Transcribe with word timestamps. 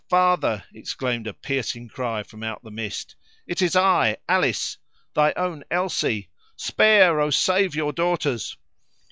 father!" 0.09 0.63
exclaimed 0.73 1.27
a 1.27 1.33
piercing 1.33 1.87
cry 1.87 2.23
from 2.23 2.41
out 2.41 2.63
the 2.63 2.71
mist: 2.71 3.15
"it 3.45 3.61
is 3.61 3.75
I! 3.75 4.17
Alice! 4.27 4.79
thy 5.13 5.31
own 5.37 5.63
Elsie! 5.69 6.27
Spare, 6.55 7.19
oh! 7.21 7.29
save 7.29 7.75
your 7.75 7.93
daughters!" 7.93 8.57